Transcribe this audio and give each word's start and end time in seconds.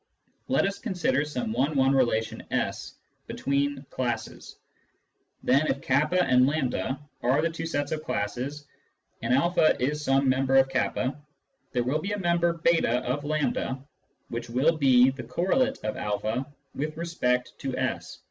Let 0.47 0.65
us 0.65 0.79
consider 0.79 1.23
some 1.23 1.53
one 1.53 1.75
one 1.75 1.93
relation 1.93 2.41
S 2.49 2.95
between 3.27 3.75
the 3.75 3.81
classes. 3.83 4.55
Then 5.43 5.67
if 5.67 5.79
k 5.79 5.93
and 5.93 6.73
A 6.73 6.99
are 7.21 7.39
the 7.43 7.51
two 7.51 7.67
sets 7.67 7.91
of 7.91 8.03
classes, 8.03 8.65
and 9.21 9.31
a 9.31 9.75
is 9.79 10.03
some 10.03 10.27
member 10.27 10.55
of 10.55 10.69
k, 10.69 10.89
there 11.73 11.83
will 11.83 12.01
be 12.01 12.13
a 12.13 12.17
member 12.17 12.55
/2 12.55 13.03
of 13.03 13.23
A 13.23 13.83
which 14.29 14.49
will 14.49 14.75
be 14.75 15.11
the 15.11 15.21
correlate 15.23 15.77
of 15.83 15.95
a 15.95 16.47
with 16.73 16.97
respect 16.97 17.51
to 17.59 17.77
S. 17.77 18.19